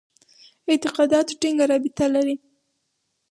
[0.69, 2.35] اعتقاداتو ټینګه رابطه لري.